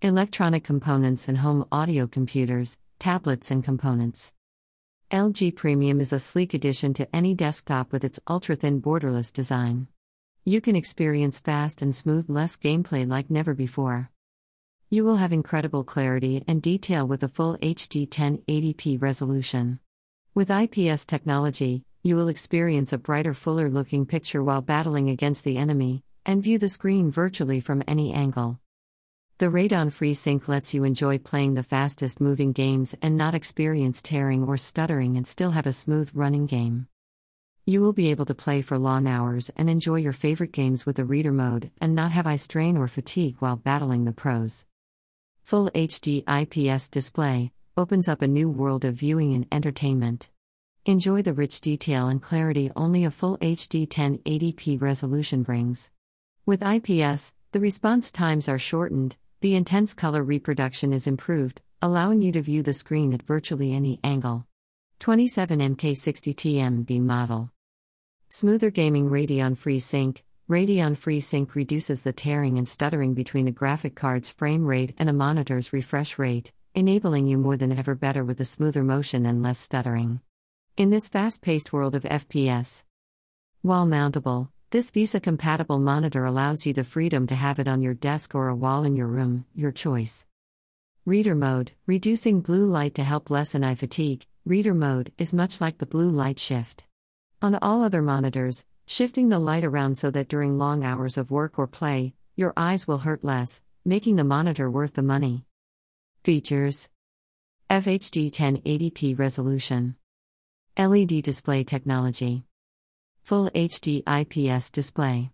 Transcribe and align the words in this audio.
Electronic 0.00 0.62
components 0.62 1.28
and 1.28 1.38
home 1.38 1.66
audio 1.72 2.06
computers, 2.06 2.78
tablets, 3.00 3.50
and 3.50 3.64
components. 3.64 4.32
LG 5.10 5.56
Premium 5.56 6.00
is 6.00 6.12
a 6.12 6.20
sleek 6.20 6.54
addition 6.54 6.94
to 6.94 7.08
any 7.12 7.34
desktop 7.34 7.90
with 7.90 8.04
its 8.04 8.20
ultra 8.28 8.54
thin 8.54 8.80
borderless 8.80 9.32
design. 9.32 9.88
You 10.44 10.60
can 10.60 10.76
experience 10.76 11.40
fast 11.40 11.82
and 11.82 11.96
smooth 11.96 12.26
less 12.28 12.56
gameplay 12.56 13.08
like 13.08 13.28
never 13.28 13.54
before. 13.54 14.12
You 14.88 15.04
will 15.04 15.16
have 15.16 15.32
incredible 15.32 15.82
clarity 15.82 16.44
and 16.46 16.62
detail 16.62 17.04
with 17.04 17.24
a 17.24 17.28
full 17.28 17.58
HD 17.58 18.08
1080p 18.08 19.02
resolution. 19.02 19.80
With 20.32 20.48
IPS 20.48 21.06
technology, 21.06 21.82
you 22.04 22.14
will 22.14 22.28
experience 22.28 22.92
a 22.92 22.98
brighter, 22.98 23.34
fuller 23.34 23.68
looking 23.68 24.06
picture 24.06 24.44
while 24.44 24.62
battling 24.62 25.10
against 25.10 25.42
the 25.42 25.56
enemy, 25.58 26.04
and 26.24 26.40
view 26.40 26.56
the 26.56 26.68
screen 26.68 27.10
virtually 27.10 27.58
from 27.58 27.82
any 27.88 28.12
angle. 28.12 28.60
The 29.38 29.46
Radeon 29.46 29.92
FreeSync 29.92 30.48
lets 30.48 30.74
you 30.74 30.82
enjoy 30.82 31.18
playing 31.18 31.54
the 31.54 31.62
fastest 31.62 32.20
moving 32.20 32.50
games 32.50 32.96
and 33.00 33.16
not 33.16 33.36
experience 33.36 34.02
tearing 34.02 34.42
or 34.42 34.56
stuttering 34.56 35.16
and 35.16 35.28
still 35.28 35.52
have 35.52 35.64
a 35.64 35.72
smooth 35.72 36.10
running 36.12 36.46
game. 36.46 36.88
You 37.64 37.80
will 37.80 37.92
be 37.92 38.10
able 38.10 38.24
to 38.24 38.34
play 38.34 38.62
for 38.62 38.76
long 38.76 39.06
hours 39.06 39.48
and 39.54 39.70
enjoy 39.70 39.98
your 39.98 40.12
favorite 40.12 40.50
games 40.50 40.84
with 40.84 40.96
the 40.96 41.04
reader 41.04 41.30
mode 41.30 41.70
and 41.80 41.94
not 41.94 42.10
have 42.10 42.26
eye 42.26 42.34
strain 42.34 42.76
or 42.76 42.88
fatigue 42.88 43.36
while 43.38 43.54
battling 43.54 44.06
the 44.06 44.12
pros. 44.12 44.64
Full 45.44 45.70
HD 45.70 46.24
IPS 46.26 46.88
display 46.88 47.52
opens 47.76 48.08
up 48.08 48.22
a 48.22 48.26
new 48.26 48.50
world 48.50 48.84
of 48.84 48.96
viewing 48.96 49.34
and 49.34 49.46
entertainment. 49.52 50.30
Enjoy 50.84 51.22
the 51.22 51.32
rich 51.32 51.60
detail 51.60 52.08
and 52.08 52.20
clarity 52.20 52.72
only 52.74 53.04
a 53.04 53.10
full 53.12 53.38
HD 53.38 53.86
1080p 53.86 54.82
resolution 54.82 55.44
brings. 55.44 55.92
With 56.44 56.60
IPS, 56.60 57.34
the 57.52 57.60
response 57.60 58.10
times 58.10 58.48
are 58.48 58.58
shortened, 58.58 59.16
the 59.40 59.54
intense 59.54 59.94
color 59.94 60.24
reproduction 60.24 60.92
is 60.92 61.06
improved, 61.06 61.62
allowing 61.80 62.22
you 62.22 62.32
to 62.32 62.42
view 62.42 62.60
the 62.60 62.72
screen 62.72 63.14
at 63.14 63.22
virtually 63.22 63.72
any 63.72 64.00
angle. 64.02 64.44
27MK60TMB 64.98 67.00
model. 67.00 67.52
Smoother 68.28 68.70
gaming 68.70 69.10
Radeon 69.10 69.56
FreeSync. 69.56 70.22
Radeon 70.50 70.96
FreeSync 70.96 71.54
reduces 71.54 72.02
the 72.02 72.12
tearing 72.12 72.58
and 72.58 72.68
stuttering 72.68 73.14
between 73.14 73.46
a 73.46 73.52
graphic 73.52 73.94
card's 73.94 74.32
frame 74.32 74.66
rate 74.66 74.92
and 74.98 75.08
a 75.08 75.12
monitor's 75.12 75.72
refresh 75.72 76.18
rate, 76.18 76.50
enabling 76.74 77.28
you 77.28 77.38
more 77.38 77.56
than 77.56 77.78
ever 77.78 77.94
better 77.94 78.24
with 78.24 78.40
a 78.40 78.44
smoother 78.44 78.82
motion 78.82 79.24
and 79.24 79.40
less 79.40 79.60
stuttering. 79.60 80.20
In 80.76 80.90
this 80.90 81.08
fast 81.08 81.42
paced 81.42 81.72
world 81.72 81.94
of 81.94 82.02
FPS, 82.02 82.82
while 83.62 83.86
mountable, 83.86 84.48
this 84.70 84.90
VESA 84.90 85.22
compatible 85.22 85.78
monitor 85.78 86.26
allows 86.26 86.66
you 86.66 86.74
the 86.74 86.84
freedom 86.84 87.26
to 87.26 87.34
have 87.34 87.58
it 87.58 87.66
on 87.66 87.80
your 87.80 87.94
desk 87.94 88.34
or 88.34 88.48
a 88.48 88.54
wall 88.54 88.84
in 88.84 88.96
your 88.96 89.06
room, 89.06 89.46
your 89.54 89.72
choice. 89.72 90.26
Reader 91.06 91.34
mode, 91.34 91.72
reducing 91.86 92.42
blue 92.42 92.66
light 92.66 92.94
to 92.96 93.02
help 93.02 93.30
lessen 93.30 93.64
eye 93.64 93.74
fatigue. 93.74 94.26
Reader 94.44 94.74
mode 94.74 95.10
is 95.16 95.32
much 95.32 95.62
like 95.62 95.78
the 95.78 95.86
blue 95.86 96.10
light 96.10 96.38
shift. 96.38 96.84
On 97.40 97.54
all 97.62 97.82
other 97.82 98.02
monitors, 98.02 98.66
shifting 98.86 99.30
the 99.30 99.38
light 99.38 99.64
around 99.64 99.96
so 99.96 100.10
that 100.10 100.28
during 100.28 100.58
long 100.58 100.84
hours 100.84 101.16
of 101.16 101.30
work 101.30 101.58
or 101.58 101.66
play, 101.66 102.12
your 102.36 102.52
eyes 102.54 102.86
will 102.86 102.98
hurt 102.98 103.24
less, 103.24 103.62
making 103.86 104.16
the 104.16 104.24
monitor 104.24 104.70
worth 104.70 104.92
the 104.92 105.02
money. 105.02 105.46
Features 106.24 106.90
FHD 107.70 108.30
1080p 108.30 109.18
resolution, 109.18 109.96
LED 110.76 111.22
display 111.22 111.64
technology. 111.64 112.47
Full 113.28 113.50
HD 113.50 114.02
IPS 114.08 114.70
display. 114.70 115.32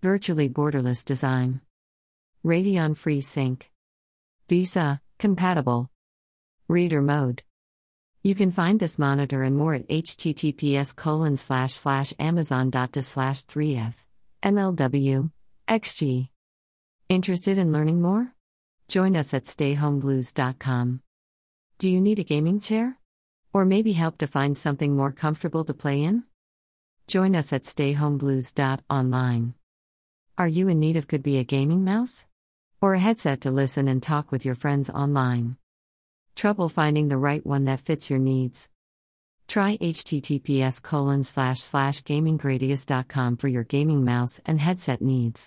Virtually 0.00 0.48
borderless 0.48 1.04
design. 1.04 1.60
Radeon 2.46 2.96
Free 2.96 3.20
Sync. 3.20 3.72
VESA 4.48 5.00
compatible. 5.18 5.90
Reader 6.68 7.02
mode. 7.02 7.42
You 8.22 8.36
can 8.36 8.52
find 8.52 8.78
this 8.78 9.00
monitor 9.00 9.42
and 9.42 9.56
more 9.56 9.74
at 9.74 9.88
https 9.88 10.94
colon 10.94 11.36
slash 11.36 11.72
slash 11.72 12.14
amazon.to 12.20 13.02
slash 13.02 13.44
3f 13.46 14.04
mlw 14.44 15.32
xg. 15.68 16.28
Interested 17.08 17.58
in 17.58 17.72
learning 17.72 18.00
more? 18.00 18.32
Join 18.86 19.16
us 19.16 19.34
at 19.34 19.42
stayhomeblues.com. 19.42 21.00
Do 21.80 21.90
you 21.90 22.00
need 22.00 22.20
a 22.20 22.30
gaming 22.32 22.60
chair? 22.60 23.00
Or 23.52 23.64
maybe 23.64 23.94
help 23.94 24.18
to 24.18 24.28
find 24.28 24.56
something 24.56 24.94
more 24.94 25.10
comfortable 25.10 25.64
to 25.64 25.74
play 25.74 26.04
in? 26.04 26.22
Join 27.08 27.34
us 27.34 27.52
at 27.54 27.62
stayhomeblues.online. 27.62 29.54
Are 30.36 30.48
you 30.48 30.68
in 30.68 30.78
need 30.78 30.96
of 30.96 31.08
could 31.08 31.22
be 31.22 31.38
a 31.38 31.44
gaming 31.44 31.82
mouse? 31.82 32.26
Or 32.82 32.92
a 32.92 32.98
headset 32.98 33.40
to 33.40 33.50
listen 33.50 33.88
and 33.88 34.02
talk 34.02 34.30
with 34.30 34.44
your 34.44 34.54
friends 34.54 34.90
online? 34.90 35.56
Trouble 36.36 36.68
finding 36.68 37.08
the 37.08 37.16
right 37.16 37.44
one 37.46 37.64
that 37.64 37.80
fits 37.80 38.10
your 38.10 38.18
needs? 38.18 38.68
Try 39.48 39.78
https 39.78 40.82
colon 40.82 41.24
slash 41.24 41.60
slash 41.60 42.02
gaminggradius.com 42.02 43.38
for 43.38 43.48
your 43.48 43.64
gaming 43.64 44.04
mouse 44.04 44.42
and 44.44 44.60
headset 44.60 45.00
needs. 45.00 45.46